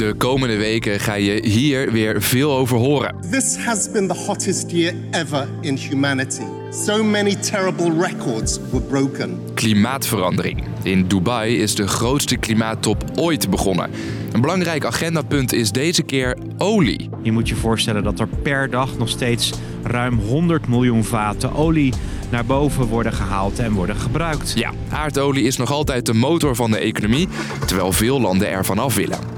De 0.00 0.14
komende 0.18 0.56
weken 0.56 1.00
ga 1.00 1.14
je 1.14 1.46
hier 1.46 1.92
weer 1.92 2.22
veel 2.22 2.56
over 2.56 2.76
horen. 2.76 3.14
This 3.30 3.56
has 3.56 3.90
been 3.90 4.08
the 4.08 4.14
hottest 4.14 4.70
year 4.70 4.94
ever 5.10 5.48
in 5.60 5.76
humanity. 5.76 6.42
So 6.70 7.04
many 7.04 7.34
terrible 7.34 8.06
records 8.08 8.58
were 8.70 8.84
broken. 8.84 9.40
Klimaatverandering. 9.54 10.64
In 10.82 11.08
Dubai 11.08 11.58
is 11.58 11.74
de 11.74 11.86
grootste 11.86 12.36
klimaattop 12.36 13.04
ooit 13.14 13.50
begonnen. 13.50 13.90
Een 14.32 14.40
belangrijk 14.40 14.84
agendapunt 14.84 15.52
is 15.52 15.70
deze 15.70 16.02
keer 16.02 16.38
olie. 16.58 17.08
Je 17.22 17.32
moet 17.32 17.48
je 17.48 17.54
voorstellen 17.54 18.02
dat 18.02 18.20
er 18.20 18.28
per 18.42 18.70
dag 18.70 18.98
nog 18.98 19.08
steeds 19.08 19.52
ruim 19.82 20.18
100 20.18 20.68
miljoen 20.68 21.04
vaten 21.04 21.54
olie 21.54 21.92
naar 22.30 22.44
boven 22.44 22.86
worden 22.86 23.12
gehaald 23.12 23.58
en 23.58 23.72
worden 23.72 23.96
gebruikt. 23.96 24.52
Ja, 24.56 24.72
aardolie 24.90 25.44
is 25.44 25.56
nog 25.56 25.70
altijd 25.70 26.06
de 26.06 26.14
motor 26.14 26.56
van 26.56 26.70
de 26.70 26.78
economie, 26.78 27.28
terwijl 27.66 27.92
veel 27.92 28.20
landen 28.20 28.50
ervan 28.50 28.78
af 28.78 28.94
willen. 28.94 29.29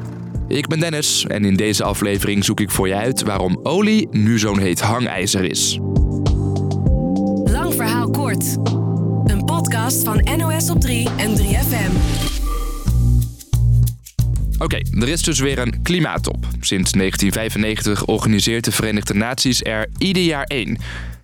Ik 0.52 0.66
ben 0.66 0.80
Dennis 0.80 1.24
en 1.26 1.44
in 1.44 1.54
deze 1.54 1.84
aflevering 1.84 2.44
zoek 2.44 2.60
ik 2.60 2.70
voor 2.70 2.88
je 2.88 2.94
uit 2.94 3.22
waarom 3.22 3.60
olie 3.62 4.08
nu 4.10 4.38
zo'n 4.38 4.58
heet 4.58 4.80
hangijzer 4.80 5.44
is. 5.44 5.78
Lang 7.44 7.74
verhaal 7.74 8.10
kort. 8.10 8.56
Een 9.24 9.44
podcast 9.44 10.04
van 10.04 10.28
NOS 10.36 10.70
op 10.70 10.80
3 10.80 11.08
en 11.16 11.36
3FM. 11.36 11.92
Oké, 14.58 14.78
er 15.00 15.08
is 15.08 15.22
dus 15.22 15.40
weer 15.40 15.58
een 15.58 15.82
klimaattop. 15.82 16.46
Sinds 16.60 16.92
1995 16.92 18.04
organiseert 18.04 18.64
de 18.64 18.72
Verenigde 18.72 19.14
Naties 19.14 19.62
er 19.62 19.88
ieder 19.98 20.22
jaar 20.22 20.44
één. 20.44 20.78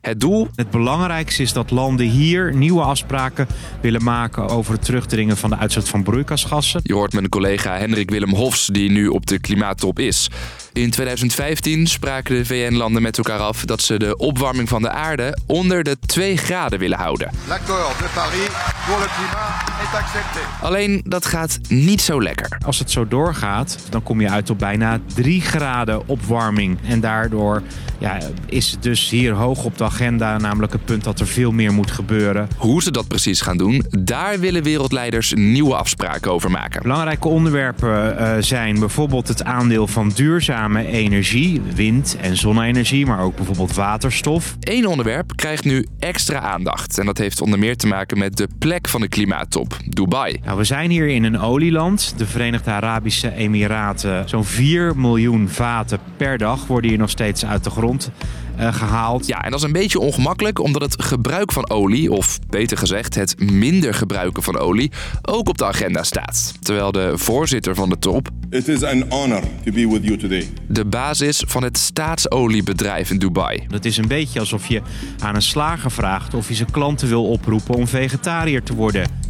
Het 0.09 0.21
doel? 0.21 0.49
Het 0.55 0.71
belangrijkste 0.71 1.43
is 1.43 1.53
dat 1.53 1.71
landen 1.71 2.07
hier 2.07 2.55
nieuwe 2.55 2.83
afspraken 2.83 3.47
willen 3.81 4.03
maken 4.03 4.49
over 4.49 4.73
het 4.73 4.85
terugdringen 4.85 5.37
van 5.37 5.51
de 5.51 5.57
uitstoot 5.57 5.89
van 5.89 6.03
broeikasgassen. 6.03 6.81
Je 6.83 6.95
hoort 6.95 7.13
mijn 7.13 7.29
collega 7.29 7.77
Hendrik 7.77 8.11
Willem 8.11 8.35
Hofs, 8.35 8.67
die 8.67 8.91
nu 8.91 9.09
op 9.09 9.27
de 9.27 9.39
klimaattop 9.39 9.99
is. 9.99 10.31
In 10.73 10.91
2015 10.91 11.87
spraken 11.87 12.37
de 12.37 12.45
VN-landen 12.45 13.03
met 13.03 13.17
elkaar 13.19 13.39
af 13.39 13.65
dat 13.65 13.83
ze 13.83 13.99
de 13.99 14.17
opwarming 14.17 14.69
van 14.69 14.83
de 14.83 14.91
aarde 14.91 15.39
onder 15.47 15.83
de 15.83 15.97
2 16.07 16.37
graden 16.37 16.79
willen 16.79 16.99
houden. 16.99 17.31
L'accord 17.49 17.99
de 17.99 18.09
Paris 18.15 18.49
le 18.97 19.07
climat 19.17 19.69
est 19.83 19.95
accepté. 19.95 20.41
Alleen 20.61 21.01
dat 21.05 21.27
gaat 21.27 21.59
niet 21.69 22.01
zo 22.01 22.23
lekker. 22.23 22.59
Als 22.67 22.79
het 22.79 22.91
zo 22.91 23.09
doorgaat, 23.09 23.79
dan 23.91 24.03
kom 24.03 24.21
je 24.21 24.31
uit 24.31 24.51
op 24.51 24.59
bijna 24.59 24.99
3 25.15 25.41
graden 25.41 26.09
opwarming. 26.09 26.79
En 26.83 27.01
daardoor 27.01 27.63
ja, 27.99 28.19
is 28.47 28.71
het 28.71 28.83
dus 28.83 29.11
hier 29.11 29.33
hoog 29.33 29.65
op 29.65 29.79
de 29.79 29.85
agenda, 29.99 30.39
namelijk 30.39 30.73
het 30.73 30.85
punt 30.85 31.05
dat 31.05 31.21
er 31.21 31.27
veel 31.27 31.53
meer 31.53 31.73
moet 31.73 31.91
gebeuren. 31.91 32.49
Hoe 32.57 32.83
ze 32.83 32.91
dat 32.91 33.09
precies 33.09 33.41
gaan 33.41 33.57
doen, 33.57 33.85
daar 33.99 34.41
willen 34.41 34.63
wereldleiders 34.63 35.33
nieuwe 35.37 35.75
afspraken 35.75 36.33
over 36.33 36.51
maken. 36.51 36.83
Belangrijke 36.83 37.29
onderwerpen 37.29 38.17
uh, 38.21 38.37
zijn 38.41 38.79
bijvoorbeeld 38.79 39.29
het 39.29 39.45
aandeel 39.45 39.87
van 39.87 40.09
duurzame 40.15 40.87
energie, 40.87 41.61
wind- 41.75 42.17
en 42.21 42.37
zonne-energie, 42.37 43.07
maar 43.07 43.21
ook 43.21 43.37
bijvoorbeeld 43.37 43.75
waterstof. 43.75 44.57
Eén 44.61 44.87
onderwerp 44.87 45.37
krijgt 45.37 45.65
nu 45.65 45.87
extra 45.99 46.41
aandacht. 46.41 46.99
En 46.99 47.07
dat 47.07 47.19
heeft 47.19 47.41
onder 47.41 47.59
meer 47.59 47.77
te 47.77 47.87
maken 47.87 48.19
met 48.19 48.37
de 48.37 48.49
plek 48.59 48.89
van 48.89 49.01
de 49.01 49.09
klimaattop, 49.09 49.77
Dubai. 49.89 50.41
Nou, 50.45 50.59
we 50.59 50.65
zijn 50.65 50.91
hier 50.91 51.09
in 51.09 51.25
een 51.25 51.41
olieland, 51.41 52.15
de 52.17 52.27
Verenigde 52.27 52.71
Arabische 52.71 53.35
Emiraten. 53.35 54.29
Zo'n 54.29 54.45
4 54.45 54.97
miljoen 54.97 55.49
vaten 55.49 55.99
per 56.17 56.39
dag 56.39 56.67
worden 56.67 56.91
hier 56.91 56.99
nog 56.99 57.11
steeds 57.11 57.45
uit 57.45 57.65
de 57.65 57.71
grond 57.71 58.11
gehaald. 58.59 59.27
Ja, 59.27 59.43
en 59.43 59.51
dat 59.51 59.59
is 59.59 59.65
een 59.65 59.73
beetje 59.73 59.99
ongemakkelijk 59.99 60.61
omdat 60.61 60.83
het 60.83 61.03
gebruik 61.03 61.53
van 61.53 61.71
olie, 61.71 62.13
of 62.13 62.39
beter 62.49 62.77
gezegd 62.79 63.15
het 63.15 63.51
minder 63.51 63.95
gebruiken 63.95 64.43
van 64.43 64.59
olie, 64.59 64.93
ook 65.23 65.49
op 65.49 65.59
de 65.59 65.67
agenda 65.67 66.03
staat. 66.03 66.55
Terwijl 66.61 66.93
de 66.93 67.13
voorzitter 67.15 67.75
van 67.75 67.89
de 67.89 67.99
top. 67.99 68.29
It 68.51 68.69
is 68.69 68.83
an 68.83 69.05
honor 69.09 69.43
to 69.65 69.73
be 69.73 69.89
with 69.89 70.05
you 70.05 70.17
today. 70.17 70.49
De 70.69 70.85
basis 70.85 71.43
van 71.47 71.63
het 71.63 71.79
staatsoliebedrijf 71.79 73.11
in 73.11 73.19
Dubai. 73.19 73.65
Het 73.69 73.85
is 73.85 73.97
een 73.97 74.09
beetje 74.09 74.41
alsof 74.41 74.67
je 74.67 74.83
aan 75.19 75.35
een 75.35 75.43
slager 75.43 75.91
vraagt 75.91 76.35
of 76.35 76.47
hij 76.47 76.57
zijn 76.57 76.71
klanten 76.71 77.09
wil 77.09 77.27
oproepen 77.27 77.75
om 77.75 77.89
vegetariër 77.89 78.63
te 78.63 78.75
worden. 78.75 79.28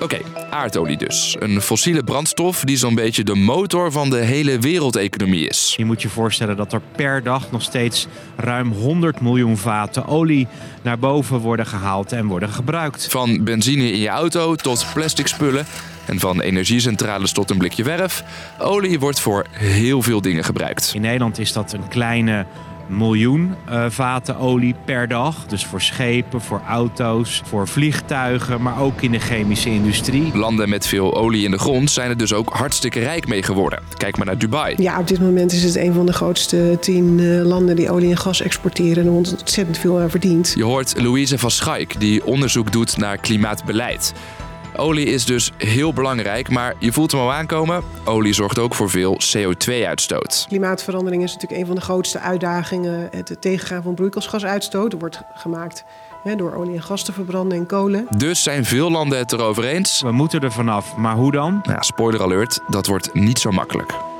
Oké, 0.00 0.18
aardolie 0.50 0.96
dus. 0.96 1.36
Een 1.38 1.60
fossiele 1.60 2.02
brandstof 2.02 2.60
die 2.60 2.76
zo'n 2.76 2.94
beetje 2.94 3.24
de 3.24 3.34
motor 3.34 3.92
van 3.92 4.10
de 4.10 4.16
hele 4.16 4.58
wereldeconomie 4.58 5.48
is. 5.48 5.74
Je 5.76 5.84
moet 5.84 6.02
je 6.02 6.08
voorstellen 6.08 6.56
dat 6.56 6.72
er 6.72 6.80
per 6.96 7.22
dag 7.22 7.50
nog 7.50 7.62
steeds 7.62 8.06
ruim 8.36 8.72
100 8.72 9.20
miljoen 9.20 9.56
vaten 9.56 10.06
olie 10.06 10.46
naar 10.82 10.98
boven 10.98 11.38
worden 11.38 11.66
gehaald 11.66 12.12
en 12.12 12.26
worden 12.26 12.48
gebruikt. 12.48 13.06
Van 13.10 13.44
benzine 13.44 13.92
in 13.92 13.98
je 13.98 14.08
auto 14.08 14.54
tot 14.54 14.86
plastic 14.94 15.26
spullen. 15.26 15.66
En 16.06 16.18
van 16.18 16.40
energiecentrales 16.40 17.32
tot 17.32 17.50
een 17.50 17.58
blikje 17.58 17.84
verf. 17.84 18.24
Olie 18.58 18.98
wordt 18.98 19.20
voor 19.20 19.46
heel 19.50 20.02
veel 20.02 20.20
dingen 20.20 20.44
gebruikt. 20.44 20.90
In 20.94 21.00
Nederland 21.00 21.38
is 21.38 21.52
dat 21.52 21.72
een 21.72 21.88
kleine 21.88 22.46
miljoen 22.88 23.54
uh, 23.68 23.84
vaten 23.88 24.36
olie 24.36 24.74
per 24.84 25.08
dag. 25.08 25.46
Dus 25.46 25.64
voor 25.64 25.80
schepen, 25.80 26.40
voor 26.40 26.60
auto's, 26.68 27.42
voor 27.44 27.68
vliegtuigen, 27.68 28.62
maar 28.62 28.80
ook 28.80 29.02
in 29.02 29.10
de 29.10 29.18
chemische 29.18 29.70
industrie. 29.70 30.36
Landen 30.36 30.68
met 30.68 30.86
veel 30.86 31.16
olie 31.16 31.44
in 31.44 31.50
de 31.50 31.58
grond 31.58 31.90
zijn 31.90 32.10
er 32.10 32.16
dus 32.16 32.32
ook 32.32 32.48
hartstikke 32.48 33.00
rijk 33.00 33.26
mee 33.28 33.42
geworden. 33.42 33.78
Kijk 33.96 34.16
maar 34.16 34.26
naar 34.26 34.38
Dubai. 34.38 34.74
Ja, 34.78 34.98
op 34.98 35.08
dit 35.08 35.20
moment 35.20 35.52
is 35.52 35.62
het 35.62 35.76
een 35.76 35.92
van 35.92 36.06
de 36.06 36.12
grootste 36.12 36.76
tien 36.80 37.18
uh, 37.18 37.44
landen 37.44 37.76
die 37.76 37.90
olie 37.90 38.10
en 38.10 38.16
gas 38.16 38.40
exporteren 38.40 39.02
en 39.02 39.08
er 39.08 39.14
ontzettend 39.16 39.78
veel 39.78 40.00
aan 40.00 40.10
verdient. 40.10 40.52
Je 40.56 40.64
hoort 40.64 41.02
Louise 41.02 41.38
van 41.38 41.50
Schaik, 41.50 42.00
die 42.00 42.24
onderzoek 42.24 42.72
doet 42.72 42.96
naar 42.96 43.16
klimaatbeleid. 43.16 44.14
Olie 44.76 45.06
is 45.06 45.24
dus 45.24 45.52
heel 45.56 45.92
belangrijk, 45.92 46.48
maar 46.48 46.74
je 46.78 46.92
voelt 46.92 47.12
hem 47.12 47.20
al 47.20 47.32
aankomen. 47.32 47.82
Olie 48.04 48.32
zorgt 48.32 48.58
ook 48.58 48.74
voor 48.74 48.90
veel 48.90 49.18
CO2-uitstoot. 49.36 50.44
Klimaatverandering 50.48 51.22
is 51.22 51.32
natuurlijk 51.32 51.60
een 51.60 51.66
van 51.66 51.76
de 51.76 51.80
grootste 51.80 52.18
uitdagingen. 52.18 53.08
Het 53.10 53.36
tegengaan 53.40 53.82
van 53.82 53.94
broeikasgasuitstoot. 53.94 54.92
Er 54.92 54.98
wordt 54.98 55.20
gemaakt 55.34 55.84
hè, 56.22 56.36
door 56.36 56.54
olie 56.54 56.74
en 56.74 56.82
gas 56.82 57.04
te 57.04 57.12
verbranden 57.12 57.58
en 57.58 57.66
kolen. 57.66 58.06
Dus 58.16 58.42
zijn 58.42 58.64
veel 58.64 58.90
landen 58.90 59.18
het 59.18 59.32
erover 59.32 59.64
eens. 59.64 60.02
We 60.02 60.12
moeten 60.12 60.40
er 60.40 60.52
vanaf, 60.52 60.96
maar 60.96 61.14
hoe 61.14 61.32
dan? 61.32 61.60
Nou, 61.62 61.82
spoiler 61.82 62.22
alert, 62.22 62.60
dat 62.68 62.86
wordt 62.86 63.14
niet 63.14 63.38
zo 63.38 63.50
makkelijk. 63.50 64.15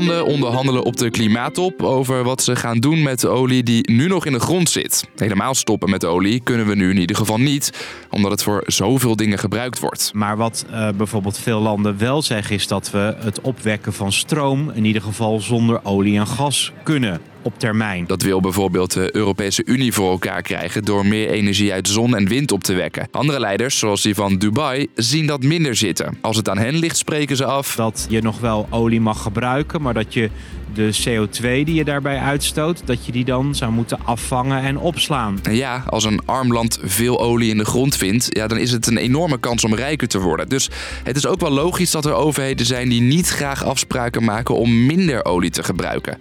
Landen 0.00 0.26
onderhandelen 0.26 0.82
op 0.82 0.96
de 0.96 1.10
klimaattop 1.10 1.82
over 1.82 2.24
wat 2.24 2.42
ze 2.42 2.56
gaan 2.56 2.78
doen 2.78 3.02
met 3.02 3.20
de 3.20 3.28
olie 3.28 3.62
die 3.62 3.90
nu 3.90 4.06
nog 4.06 4.26
in 4.26 4.32
de 4.32 4.40
grond 4.40 4.70
zit. 4.70 5.08
Helemaal 5.16 5.54
stoppen 5.54 5.90
met 5.90 6.04
olie 6.04 6.40
kunnen 6.40 6.66
we 6.66 6.74
nu 6.74 6.90
in 6.90 6.98
ieder 6.98 7.16
geval 7.16 7.38
niet, 7.38 7.72
omdat 8.10 8.30
het 8.30 8.42
voor 8.42 8.62
zoveel 8.66 9.16
dingen 9.16 9.38
gebruikt 9.38 9.78
wordt. 9.78 10.10
Maar 10.14 10.36
wat 10.36 10.66
uh, 10.70 10.88
bijvoorbeeld 10.96 11.38
veel 11.38 11.60
landen 11.60 11.98
wel 11.98 12.22
zeggen 12.22 12.54
is 12.54 12.66
dat 12.66 12.90
we 12.90 13.14
het 13.18 13.40
opwekken 13.40 13.92
van 13.92 14.12
stroom 14.12 14.70
in 14.70 14.84
ieder 14.84 15.02
geval 15.02 15.40
zonder 15.40 15.84
olie 15.84 16.18
en 16.18 16.26
gas 16.26 16.72
kunnen 16.82 17.20
op 17.42 17.58
termijn. 17.58 18.06
Dat 18.06 18.22
wil 18.22 18.40
bijvoorbeeld 18.40 18.92
de 18.92 19.16
Europese 19.16 19.62
Unie 19.64 19.92
voor 19.92 20.10
elkaar 20.10 20.42
krijgen 20.42 20.84
door 20.84 21.06
meer 21.06 21.28
energie 21.28 21.72
uit 21.72 21.88
zon 21.88 22.16
en 22.16 22.28
wind 22.28 22.52
op 22.52 22.64
te 22.64 22.74
wekken. 22.74 23.08
Andere 23.10 23.40
leiders, 23.40 23.78
zoals 23.78 24.02
die 24.02 24.14
van 24.14 24.38
Dubai, 24.38 24.86
zien 24.94 25.26
dat 25.26 25.42
minder 25.42 25.76
zitten. 25.76 26.18
Als 26.20 26.36
het 26.36 26.48
aan 26.48 26.58
hen 26.58 26.76
ligt, 26.76 26.96
spreken 26.96 27.36
ze 27.36 27.44
af 27.44 27.74
dat 27.74 28.06
je 28.08 28.22
nog 28.22 28.40
wel 28.40 28.66
olie 28.70 29.00
mag 29.00 29.22
gebruiken, 29.22 29.82
maar 29.82 29.94
dat 29.94 30.14
je 30.14 30.30
de 30.74 30.92
CO2 31.04 31.40
die 31.40 31.74
je 31.74 31.84
daarbij 31.84 32.18
uitstoot, 32.18 32.82
dat 32.84 33.06
je 33.06 33.12
die 33.12 33.24
dan 33.24 33.54
zou 33.54 33.72
moeten 33.72 33.98
afvangen 34.04 34.62
en 34.62 34.78
opslaan. 34.78 35.38
En 35.42 35.54
ja, 35.54 35.82
als 35.86 36.04
een 36.04 36.20
arm 36.24 36.52
land 36.52 36.78
veel 36.82 37.20
olie 37.20 37.50
in 37.50 37.58
de 37.58 37.64
grond 37.64 37.96
vindt, 37.96 38.26
ja, 38.28 38.46
dan 38.46 38.58
is 38.58 38.70
het 38.72 38.86
een 38.86 38.96
enorme 38.96 39.38
kans 39.38 39.64
om 39.64 39.74
rijker 39.74 40.08
te 40.08 40.20
worden. 40.20 40.48
Dus 40.48 40.70
het 41.04 41.16
is 41.16 41.26
ook 41.26 41.40
wel 41.40 41.50
logisch 41.50 41.90
dat 41.90 42.04
er 42.04 42.14
overheden 42.14 42.66
zijn 42.66 42.88
die 42.88 43.00
niet 43.00 43.28
graag 43.28 43.64
afspraken 43.64 44.24
maken 44.24 44.54
om 44.54 44.86
minder 44.86 45.24
olie 45.24 45.50
te 45.50 45.62
gebruiken. 45.62 46.18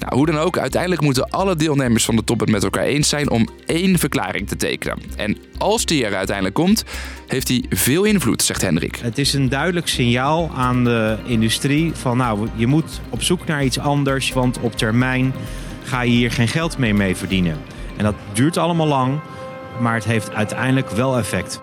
Nou, 0.00 0.16
hoe 0.16 0.26
dan 0.26 0.36
ook, 0.36 0.58
uiteindelijk 0.58 1.02
moeten 1.02 1.30
alle 1.30 1.56
deelnemers 1.56 2.04
van 2.04 2.16
de 2.16 2.24
top 2.24 2.40
het 2.40 2.50
met 2.50 2.62
elkaar 2.62 2.84
eens 2.84 3.08
zijn 3.08 3.30
om 3.30 3.48
één 3.66 3.98
verklaring 3.98 4.48
te 4.48 4.56
tekenen. 4.56 4.98
En 5.16 5.36
als 5.58 5.84
die 5.84 6.04
er 6.04 6.14
uiteindelijk 6.14 6.54
komt, 6.54 6.84
heeft 7.26 7.46
die 7.46 7.66
veel 7.68 8.04
invloed, 8.04 8.42
zegt 8.42 8.62
Hendrik. 8.62 8.96
Het 9.02 9.18
is 9.18 9.32
een 9.32 9.48
duidelijk 9.48 9.88
signaal 9.88 10.50
aan 10.56 10.84
de 10.84 11.16
industrie 11.26 11.92
van 11.94 12.16
nou, 12.16 12.48
je 12.54 12.66
moet 12.66 13.00
op 13.10 13.22
zoek 13.22 13.46
naar 13.46 13.64
iets 13.64 13.78
anders, 13.78 14.32
want 14.32 14.60
op 14.60 14.76
termijn 14.76 15.32
ga 15.84 16.02
je 16.02 16.10
hier 16.10 16.32
geen 16.32 16.48
geld 16.48 16.78
mee 16.78 16.94
mee 16.94 17.16
verdienen. 17.16 17.56
En 17.96 18.04
dat 18.04 18.14
duurt 18.32 18.56
allemaal 18.56 18.86
lang, 18.86 19.20
maar 19.80 19.94
het 19.94 20.04
heeft 20.04 20.34
uiteindelijk 20.34 20.90
wel 20.90 21.18
effect. 21.18 21.60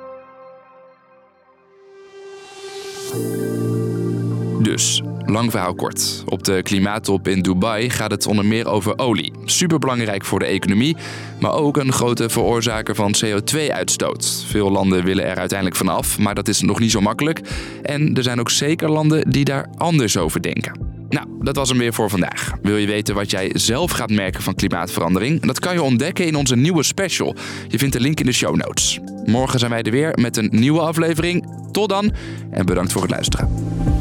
Dus, 4.61 5.01
lang 5.29 5.51
verhaal 5.51 5.75
kort. 5.75 6.23
Op 6.25 6.43
de 6.43 6.61
klimaattop 6.61 7.27
in 7.27 7.41
Dubai 7.41 7.89
gaat 7.89 8.11
het 8.11 8.27
onder 8.27 8.45
meer 8.45 8.67
over 8.67 8.97
olie. 8.97 9.33
Superbelangrijk 9.45 10.25
voor 10.25 10.39
de 10.39 10.45
economie, 10.45 10.95
maar 11.39 11.53
ook 11.53 11.77
een 11.77 11.93
grote 11.93 12.29
veroorzaker 12.29 12.95
van 12.95 13.15
CO2-uitstoot. 13.25 14.43
Veel 14.47 14.71
landen 14.71 15.03
willen 15.03 15.25
er 15.25 15.37
uiteindelijk 15.37 15.77
vanaf, 15.77 16.17
maar 16.19 16.35
dat 16.35 16.47
is 16.47 16.61
nog 16.61 16.79
niet 16.79 16.91
zo 16.91 17.01
makkelijk. 17.01 17.41
En 17.81 18.15
er 18.15 18.23
zijn 18.23 18.39
ook 18.39 18.49
zeker 18.49 18.89
landen 18.89 19.31
die 19.31 19.45
daar 19.45 19.69
anders 19.77 20.17
over 20.17 20.41
denken. 20.41 20.95
Nou, 21.09 21.27
dat 21.41 21.55
was 21.55 21.69
hem 21.69 21.77
weer 21.77 21.93
voor 21.93 22.09
vandaag. 22.09 22.51
Wil 22.61 22.77
je 22.77 22.87
weten 22.87 23.15
wat 23.15 23.31
jij 23.31 23.49
zelf 23.53 23.91
gaat 23.91 24.09
merken 24.09 24.43
van 24.43 24.55
klimaatverandering? 24.55 25.41
Dat 25.41 25.59
kan 25.59 25.73
je 25.73 25.81
ontdekken 25.81 26.25
in 26.25 26.35
onze 26.35 26.55
nieuwe 26.55 26.83
special. 26.83 27.35
Je 27.67 27.77
vindt 27.77 27.93
de 27.93 28.01
link 28.01 28.19
in 28.19 28.25
de 28.25 28.31
show 28.31 28.55
notes. 28.55 28.99
Morgen 29.25 29.59
zijn 29.59 29.71
wij 29.71 29.81
er 29.81 29.91
weer 29.91 30.17
met 30.19 30.37
een 30.37 30.49
nieuwe 30.51 30.79
aflevering. 30.79 31.47
Tot 31.71 31.89
dan 31.89 32.11
en 32.51 32.65
bedankt 32.65 32.91
voor 32.91 33.01
het 33.01 33.11
luisteren. 33.11 33.96